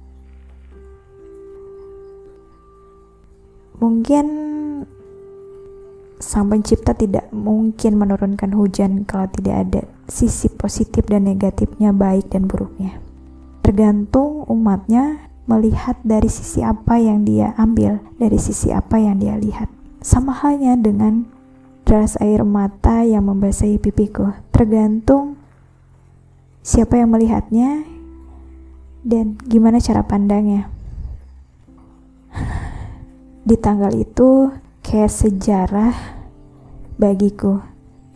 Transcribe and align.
Mungkin 3.81 4.25
Sang 6.21 6.53
Pencipta 6.53 6.93
tidak 6.93 7.33
mungkin 7.33 7.97
menurunkan 7.97 8.53
hujan 8.53 9.09
kalau 9.09 9.25
tidak 9.33 9.55
ada 9.65 9.81
sisi 10.05 10.53
positif 10.53 11.01
dan 11.09 11.25
negatifnya, 11.25 11.89
baik 11.89 12.29
dan 12.29 12.45
buruknya. 12.45 13.01
Tergantung 13.65 14.45
umatnya 14.45 15.25
melihat 15.49 15.97
dari 16.05 16.29
sisi 16.29 16.61
apa 16.61 17.01
yang 17.01 17.25
dia 17.25 17.57
ambil, 17.57 17.97
dari 18.21 18.37
sisi 18.37 18.69
apa 18.69 19.01
yang 19.01 19.17
dia 19.17 19.33
lihat. 19.33 19.65
Sama 20.05 20.29
halnya 20.29 20.77
dengan 20.77 21.25
deras 21.81 22.21
air 22.21 22.45
mata 22.45 23.01
yang 23.01 23.25
membasahi 23.25 23.81
pipiku. 23.81 24.29
Tergantung 24.53 25.41
siapa 26.61 27.01
yang 27.01 27.09
melihatnya 27.09 27.81
dan 29.01 29.41
gimana 29.49 29.81
cara 29.81 30.05
pandangnya 30.05 30.69
di 33.51 33.59
tanggal 33.59 33.91
itu 33.91 34.47
kayak 34.79 35.11
sejarah 35.11 35.91
bagiku. 36.95 37.59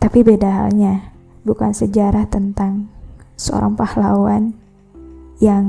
Tapi 0.00 0.24
beda 0.24 0.48
halnya, 0.48 1.12
bukan 1.44 1.76
sejarah 1.76 2.24
tentang 2.24 2.88
seorang 3.36 3.76
pahlawan 3.76 4.56
yang 5.36 5.68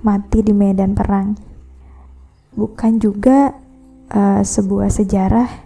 mati 0.00 0.40
di 0.40 0.56
medan 0.56 0.96
perang. 0.96 1.36
Bukan 2.56 3.04
juga 3.04 3.52
uh, 4.16 4.40
sebuah 4.40 4.88
sejarah 4.88 5.60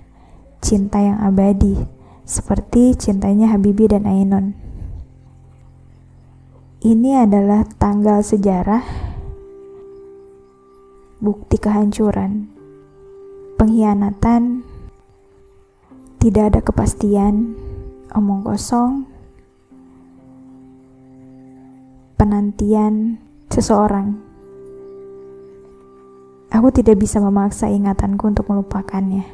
cinta 0.58 0.98
yang 0.98 1.22
abadi, 1.22 1.78
seperti 2.26 2.98
cintanya 2.98 3.54
Habibie 3.54 3.86
dan 3.86 4.10
Ainun. 4.10 4.58
Ini 6.82 7.22
adalah 7.22 7.62
tanggal 7.78 8.26
sejarah 8.26 8.82
bukti 11.22 11.62
kehancuran 11.62 12.55
pengkhianatan, 13.56 14.60
tidak 16.20 16.44
ada 16.52 16.60
kepastian, 16.60 17.56
omong 18.12 18.44
kosong, 18.44 19.08
penantian 22.20 23.20
seseorang. 23.48 24.16
Aku 26.52 26.72
tidak 26.72 27.00
bisa 27.00 27.20
memaksa 27.20 27.68
ingatanku 27.68 28.28
untuk 28.32 28.48
melupakannya. 28.48 29.24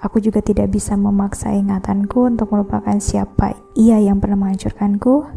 Aku 0.00 0.16
juga 0.18 0.40
tidak 0.40 0.72
bisa 0.72 0.96
memaksa 0.96 1.52
ingatanku 1.52 2.26
untuk 2.26 2.50
melupakan 2.50 2.96
siapa 2.96 3.52
ia 3.76 4.00
yang 4.00 4.16
pernah 4.16 4.48
menghancurkanku, 4.48 5.28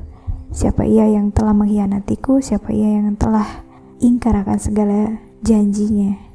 siapa 0.56 0.88
ia 0.88 1.09
yang 1.12 1.35
telah 1.35 1.51
mengkhianatiku, 1.51 2.40
siapa 2.40 2.72
ia 2.72 2.97
yang 3.03 3.19
telah 3.19 3.45
ingkar 4.00 4.40
akan 4.40 4.57
segala 4.57 5.19
janjinya. 5.44 6.33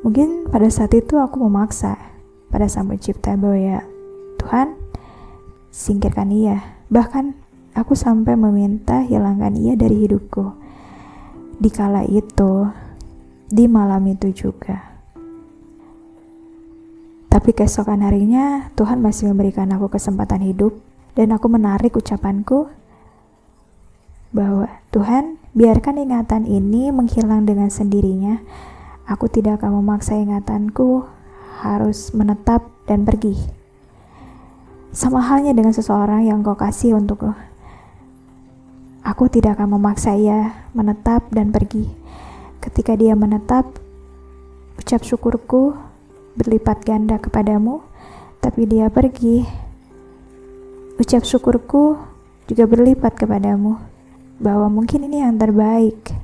Mungkin 0.00 0.48
pada 0.48 0.72
saat 0.72 0.96
itu 0.96 1.20
aku 1.20 1.44
memaksa 1.44 2.00
pada 2.48 2.64
Sang 2.72 2.88
Pencipta 2.88 3.36
bahwa 3.36 3.56
ya 3.60 3.80
Tuhan, 4.40 4.72
singkirkan 5.68 6.32
ia. 6.32 6.80
Bahkan 6.88 7.36
aku 7.76 7.92
sampai 7.92 8.32
meminta 8.34 9.04
hilangkan 9.04 9.52
ia 9.60 9.76
dari 9.76 10.08
hidupku. 10.08 10.56
Di 11.60 11.68
kala 11.68 12.08
itu, 12.08 12.64
di 13.52 13.68
malam 13.68 14.08
itu 14.08 14.32
juga. 14.32 14.88
Tapi 17.30 17.52
keesokan 17.52 18.00
harinya, 18.00 18.72
Tuhan 18.74 19.04
masih 19.04 19.30
memberikan 19.30 19.68
aku 19.70 19.92
kesempatan 19.92 20.42
hidup 20.42 20.74
dan 21.12 21.30
aku 21.36 21.46
menarik 21.52 21.94
ucapanku 21.94 22.72
bahwa 24.32 24.66
Tuhan, 24.90 25.36
biarkan 25.52 26.00
ingatan 26.00 26.48
ini 26.48 26.88
menghilang 26.88 27.44
dengan 27.44 27.68
sendirinya 27.68 28.40
Aku 29.10 29.26
tidak 29.26 29.58
akan 29.58 29.82
memaksa 29.82 30.14
ingatanku 30.14 31.02
harus 31.66 32.14
menetap 32.14 32.70
dan 32.86 33.02
pergi. 33.02 33.34
Sama 34.94 35.18
halnya 35.18 35.50
dengan 35.50 35.74
seseorang 35.74 36.30
yang 36.30 36.46
kau 36.46 36.54
kasih 36.54 36.94
untukku. 36.94 37.34
Aku 39.02 39.26
tidak 39.26 39.58
akan 39.58 39.74
memaksa 39.74 40.14
ia 40.14 40.54
menetap 40.78 41.26
dan 41.34 41.50
pergi. 41.50 41.90
Ketika 42.62 42.94
dia 42.94 43.18
menetap, 43.18 43.66
ucap 44.78 45.02
syukurku 45.02 45.74
berlipat 46.38 46.86
ganda 46.86 47.18
kepadamu, 47.18 47.82
tapi 48.38 48.70
dia 48.70 48.86
pergi. 48.94 49.42
Ucap 51.02 51.26
syukurku 51.26 51.98
juga 52.46 52.62
berlipat 52.70 53.18
kepadamu, 53.18 53.74
bahwa 54.38 54.70
mungkin 54.70 55.02
ini 55.10 55.26
yang 55.26 55.34
terbaik 55.34 56.19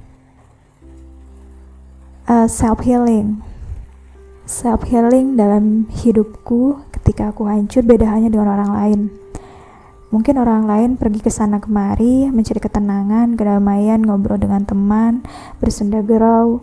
uh, 2.26 2.50
self 2.50 2.82
healing 2.82 3.38
self 4.46 4.86
healing 4.86 5.34
dalam 5.34 5.90
hidupku 5.90 6.78
ketika 6.94 7.34
aku 7.34 7.50
hancur 7.50 7.82
beda 7.82 8.06
hanya 8.06 8.30
dengan 8.30 8.54
orang 8.54 8.70
lain. 8.78 9.00
Mungkin 10.14 10.38
orang 10.38 10.70
lain 10.70 10.90
pergi 10.94 11.18
ke 11.18 11.34
sana 11.34 11.58
kemari 11.58 12.30
mencari 12.30 12.62
ketenangan 12.62 13.34
kedamaian 13.34 13.98
ngobrol 13.98 14.38
dengan 14.38 14.62
teman 14.62 15.26
bersenda 15.58 15.98
gurau 15.98 16.62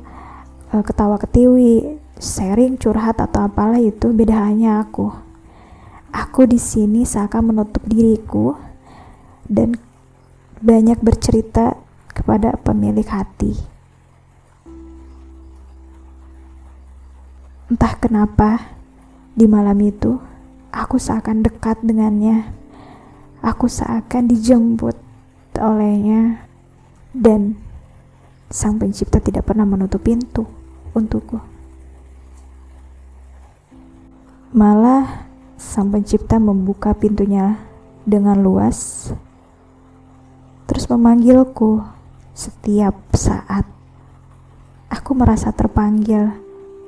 uh, 0.72 0.80
ketawa 0.80 1.20
ketiwi 1.20 2.00
sharing 2.16 2.80
curhat 2.80 3.20
atau 3.20 3.52
apalah 3.52 3.84
itu 3.84 4.16
beda 4.16 4.48
hanya 4.48 4.80
aku. 4.80 5.12
Aku 6.16 6.48
di 6.48 6.56
sini 6.56 7.04
seakan 7.04 7.52
menutup 7.52 7.84
diriku 7.84 8.56
dan 9.44 9.76
banyak 10.64 11.04
bercerita 11.04 11.76
kepada 12.16 12.56
pemilik 12.64 13.06
hati 13.12 13.73
Entah 17.72 17.96
kenapa, 17.96 18.76
di 19.34 19.48
malam 19.48 19.80
itu 19.80 20.20
aku 20.74 21.00
seakan 21.00 21.46
dekat 21.46 21.80
dengannya. 21.86 22.52
Aku 23.44 23.68
seakan 23.68 24.28
dijemput 24.28 24.96
olehnya 25.60 26.44
dan 27.14 27.56
Sang 28.50 28.78
Pencipta 28.78 29.18
tidak 29.22 29.50
pernah 29.50 29.66
menutup 29.66 30.02
pintu 30.02 30.46
untukku. 30.94 31.42
Malah 34.54 35.30
Sang 35.58 35.90
Pencipta 35.90 36.38
membuka 36.38 36.94
pintunya 36.94 37.58
dengan 38.04 38.44
luas 38.44 39.10
terus 40.68 40.90
memanggilku 40.90 41.84
setiap 42.34 42.98
saat 43.14 43.66
aku 44.90 45.12
merasa 45.16 45.54
terpanggil. 45.54 46.43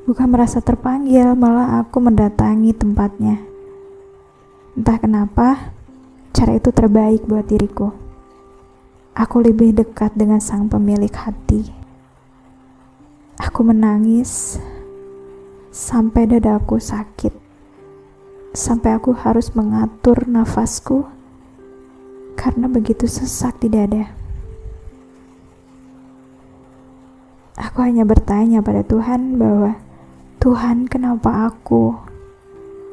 Bukan 0.05 0.29
merasa 0.29 0.61
terpanggil, 0.61 1.33
malah 1.33 1.81
aku 1.81 1.97
mendatangi 1.97 2.77
tempatnya. 2.77 3.41
Entah 4.77 5.01
kenapa, 5.01 5.73
cara 6.29 6.53
itu 6.53 6.69
terbaik 6.69 7.25
buat 7.25 7.49
diriku. 7.49 7.89
Aku 9.17 9.41
lebih 9.41 9.73
dekat 9.73 10.13
dengan 10.13 10.37
sang 10.37 10.69
pemilik 10.69 11.09
hati. 11.09 11.73
Aku 13.41 13.65
menangis 13.65 14.61
sampai 15.73 16.29
dadaku 16.29 16.77
sakit. 16.77 17.33
Sampai 18.53 18.93
aku 18.93 19.09
harus 19.17 19.57
mengatur 19.57 20.29
nafasku 20.29 21.09
karena 22.37 22.69
begitu 22.69 23.09
sesak 23.09 23.57
di 23.57 23.73
dada. 23.73 24.11
Aku 27.55 27.79
hanya 27.81 28.03
bertanya 28.03 28.59
pada 28.59 28.83
Tuhan 28.83 29.39
bahwa 29.39 29.84
Tuhan 30.45 30.85
kenapa 30.85 31.49
aku? 31.49 31.97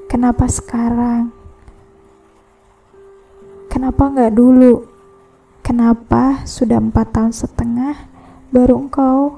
Kenapa 0.08 0.49
sekarang? 0.49 1.37
Kenapa 3.69 4.08
nggak 4.08 4.32
dulu? 4.32 4.88
Kenapa 5.60 6.49
sudah 6.49 6.81
empat 6.81 7.12
tahun 7.12 7.37
setengah 7.37 8.08
baru 8.49 8.81
engkau 8.81 9.37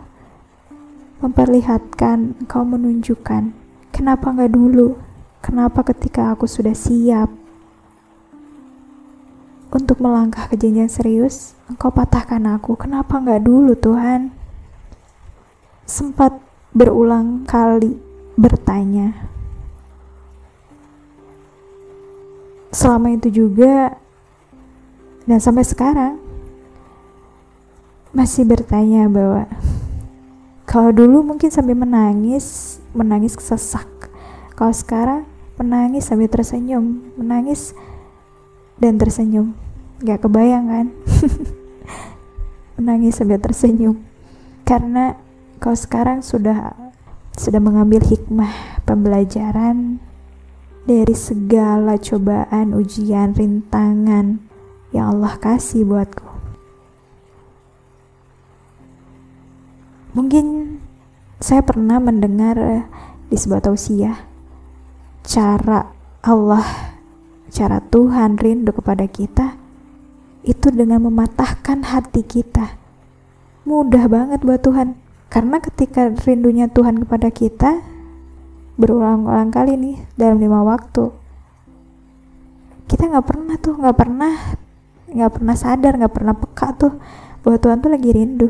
memperlihatkan, 1.26 2.38
engkau 2.38 2.62
menunjukkan? 2.62 3.50
Kenapa 3.90 4.30
nggak 4.30 4.54
dulu? 4.54 4.94
Kenapa 5.42 5.82
ketika 5.82 6.38
aku 6.38 6.46
sudah 6.46 6.70
siap 6.70 7.34
untuk 9.74 9.98
melangkah 9.98 10.46
ke 10.46 10.54
jenjang 10.54 10.86
serius, 10.86 11.58
engkau 11.66 11.90
patahkan 11.90 12.46
aku. 12.46 12.78
Kenapa 12.78 13.18
nggak 13.18 13.42
dulu 13.42 13.74
Tuhan? 13.74 14.30
Sempat 15.82 16.38
berulang 16.70 17.42
kali 17.42 18.03
bertanya. 18.34 19.30
Selama 22.74 23.14
itu 23.14 23.30
juga 23.30 23.94
dan 25.24 25.38
sampai 25.38 25.64
sekarang 25.64 26.14
masih 28.14 28.46
bertanya 28.46 29.10
bahwa 29.10 29.46
kalau 30.64 30.90
dulu 30.90 31.22
mungkin 31.22 31.54
sambil 31.54 31.78
menangis, 31.78 32.78
menangis 32.90 33.38
sesak. 33.38 33.86
Kalau 34.54 34.74
sekarang 34.74 35.22
menangis 35.54 36.10
sambil 36.10 36.26
tersenyum, 36.26 37.14
menangis 37.14 37.74
dan 38.78 38.98
tersenyum. 38.98 39.54
Gak 40.02 40.26
kebayang 40.26 40.66
kan? 40.66 40.86
menangis 42.78 43.18
sambil 43.18 43.38
tersenyum. 43.38 44.02
Karena 44.66 45.14
kau 45.62 45.74
sekarang 45.74 46.26
sudah 46.26 46.83
sudah 47.34 47.58
mengambil 47.58 48.02
hikmah 48.02 48.82
pembelajaran 48.86 49.98
dari 50.84 51.14
segala 51.16 51.98
cobaan, 51.98 52.76
ujian, 52.76 53.34
rintangan 53.34 54.38
yang 54.94 55.18
Allah 55.18 55.34
kasih 55.40 55.82
buatku. 55.82 56.28
Mungkin 60.14 60.78
saya 61.42 61.66
pernah 61.66 61.98
mendengar 61.98 62.86
di 63.26 63.34
sebuah 63.34 63.66
tausiah 63.66 64.14
cara 65.26 65.90
Allah, 66.22 66.94
cara 67.50 67.82
Tuhan 67.82 68.38
rindu 68.38 68.70
kepada 68.70 69.10
kita 69.10 69.58
itu 70.44 70.70
dengan 70.70 71.08
mematahkan 71.10 71.82
hati 71.82 72.22
kita. 72.22 72.78
Mudah 73.64 74.06
banget 74.06 74.44
buat 74.44 74.60
Tuhan 74.60 75.03
karena 75.34 75.58
ketika 75.58 76.14
rindunya 76.14 76.70
Tuhan 76.70 77.02
kepada 77.02 77.26
kita 77.34 77.82
berulang-ulang 78.78 79.50
kali 79.50 79.74
nih 79.74 79.96
dalam 80.14 80.38
lima 80.38 80.62
waktu, 80.62 81.10
kita 82.86 83.10
nggak 83.10 83.26
pernah 83.26 83.58
tuh 83.58 83.74
nggak 83.74 83.96
pernah 83.98 84.30
nggak 85.10 85.32
pernah 85.34 85.56
sadar 85.58 85.98
nggak 85.98 86.14
pernah 86.14 86.38
peka 86.38 86.68
tuh 86.78 86.94
bahwa 87.42 87.58
Tuhan 87.58 87.82
tuh 87.82 87.90
lagi 87.90 88.10
rindu. 88.14 88.48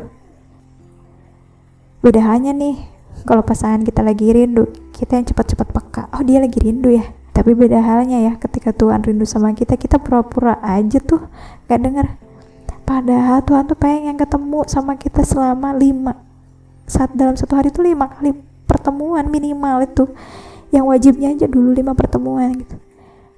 Beda 2.05 2.21
hanya 2.21 2.53
nih 2.53 2.77
kalau 3.25 3.41
pasangan 3.41 3.81
kita 3.81 4.05
lagi 4.05 4.29
rindu, 4.29 4.69
kita 4.93 5.17
yang 5.17 5.25
cepat-cepat 5.25 5.67
peka. 5.73 6.03
Oh 6.13 6.21
dia 6.21 6.37
lagi 6.37 6.61
rindu 6.61 6.93
ya. 6.93 7.09
Tapi 7.33 7.57
beda 7.57 7.81
halnya 7.81 8.21
ya 8.29 8.37
ketika 8.37 8.77
Tuhan 8.77 9.01
rindu 9.01 9.25
sama 9.25 9.57
kita, 9.57 9.73
kita 9.73 9.97
pura-pura 9.97 10.61
aja 10.61 11.01
tuh 11.01 11.25
gak 11.65 11.81
denger. 11.81 12.13
Padahal 12.85 13.41
Tuhan 13.41 13.65
tuh 13.65 13.73
pengen 13.73 14.21
ketemu 14.21 14.69
sama 14.69 14.93
kita 15.01 15.25
selama 15.25 15.73
lima 15.73 16.34
saat 16.85 17.13
dalam 17.17 17.33
satu 17.33 17.57
hari 17.57 17.73
itu 17.73 17.81
lima 17.81 18.09
kali 18.09 18.33
pertemuan 18.65 19.29
minimal 19.29 19.85
itu. 19.85 20.05
Yang 20.73 20.85
wajibnya 20.85 21.29
aja 21.33 21.45
dulu 21.45 21.73
lima 21.73 21.93
pertemuan 21.93 22.53
gitu. 22.57 22.75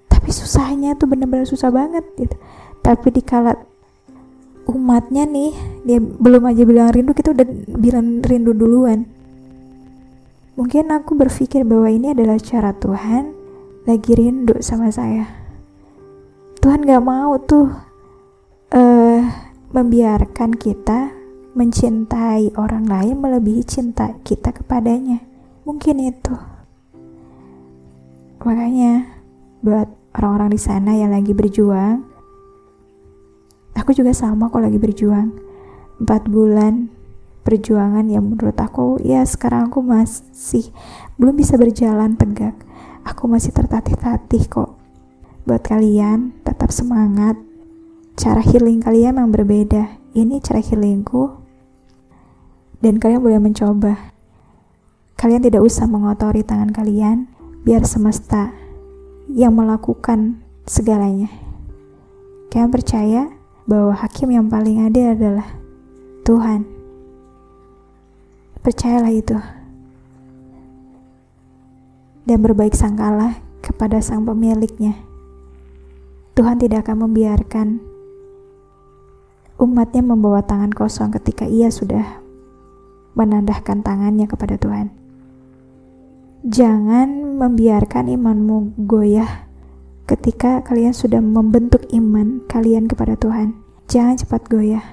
Tapi 0.08 0.30
susahnya 0.32 0.96
tuh 0.96 1.08
bener-bener 1.12 1.48
susah 1.48 1.72
banget 1.72 2.04
gitu. 2.16 2.36
Tapi 2.84 3.08
dikala 3.12 3.56
umatnya 4.68 5.24
nih 5.24 5.56
dia 5.88 6.00
belum 6.04 6.44
aja 6.52 6.68
bilang 6.68 6.92
rindu 6.92 7.16
kita 7.16 7.32
udah 7.32 7.48
bilang 7.80 8.20
rindu 8.24 8.52
duluan. 8.52 9.08
Mungkin 10.58 10.90
aku 10.90 11.14
berpikir 11.14 11.62
bahwa 11.64 11.88
ini 11.88 12.18
adalah 12.18 12.42
cara 12.42 12.74
Tuhan 12.74 13.30
lagi 13.86 14.12
rindu 14.18 14.58
sama 14.60 14.90
saya. 14.90 15.30
Tuhan 16.58 16.84
gak 16.84 17.06
mau 17.06 17.38
tuh 17.40 17.70
uh, 18.74 19.22
membiarkan 19.72 20.58
kita 20.58 21.07
mencintai 21.58 22.54
orang 22.54 22.86
lain 22.86 23.18
melebihi 23.18 23.66
cinta 23.66 24.14
kita 24.22 24.54
kepadanya. 24.54 25.26
Mungkin 25.66 25.98
itu. 26.06 26.38
Makanya 28.46 29.10
buat 29.66 29.90
orang-orang 30.14 30.54
di 30.54 30.62
sana 30.62 30.94
yang 30.94 31.10
lagi 31.10 31.34
berjuang, 31.34 32.06
aku 33.74 33.90
juga 33.98 34.14
sama 34.14 34.54
kok 34.54 34.62
lagi 34.62 34.78
berjuang. 34.78 35.34
Empat 35.98 36.30
bulan 36.30 36.94
perjuangan 37.42 38.06
yang 38.06 38.30
menurut 38.30 38.54
aku 38.54 39.02
ya 39.02 39.26
sekarang 39.26 39.74
aku 39.74 39.82
masih 39.82 40.70
belum 41.18 41.34
bisa 41.42 41.58
berjalan 41.58 42.14
tegak. 42.14 42.54
Aku 43.02 43.26
masih 43.26 43.50
tertatih-tatih 43.50 44.46
kok. 44.46 44.78
Buat 45.50 45.66
kalian 45.66 46.38
tetap 46.46 46.70
semangat. 46.70 47.34
Cara 48.14 48.46
healing 48.46 48.86
kalian 48.86 49.18
memang 49.18 49.34
berbeda. 49.34 49.98
Ini 50.14 50.38
cara 50.46 50.62
healingku 50.62 51.47
dan 52.84 53.02
kalian 53.02 53.22
boleh 53.24 53.42
mencoba. 53.42 54.14
Kalian 55.18 55.42
tidak 55.42 55.66
usah 55.66 55.90
mengotori 55.90 56.46
tangan 56.46 56.70
kalian, 56.70 57.26
biar 57.66 57.82
semesta 57.90 58.54
yang 59.28 59.58
melakukan 59.58 60.38
segalanya. 60.70 61.28
Kalian 62.54 62.70
percaya 62.70 63.22
bahwa 63.66 63.98
hakim 63.98 64.30
yang 64.32 64.48
paling 64.48 64.86
adil 64.86 65.18
adalah 65.18 65.48
Tuhan. 66.24 66.64
Percayalah 68.62 69.14
itu. 69.16 69.38
Dan 72.28 72.44
berbaik 72.44 72.76
sangkalah 72.76 73.40
kepada 73.64 74.04
sang 74.04 74.28
pemiliknya. 74.28 74.96
Tuhan 76.38 76.62
tidak 76.62 76.86
akan 76.86 77.10
membiarkan 77.10 77.68
umatnya 79.58 80.06
membawa 80.06 80.46
tangan 80.46 80.70
kosong 80.70 81.10
ketika 81.10 81.50
ia 81.50 81.74
sudah 81.74 82.27
menandahkan 83.18 83.84
tangannya 83.84 84.30
kepada 84.30 84.56
Tuhan. 84.56 84.94
Jangan 86.48 87.36
membiarkan 87.36 88.08
imanmu 88.08 88.88
goyah 88.88 89.50
ketika 90.08 90.64
kalian 90.64 90.96
sudah 90.96 91.20
membentuk 91.20 91.84
iman 91.92 92.40
kalian 92.48 92.88
kepada 92.88 93.20
Tuhan. 93.20 93.60
Jangan 93.92 94.16
cepat 94.16 94.48
goyah. 94.48 94.86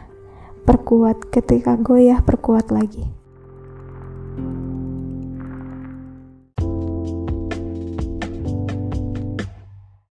Perkuat 0.67 1.31
ketika 1.31 1.79
goyah, 1.79 2.19
perkuat 2.27 2.75
lagi. 2.75 3.14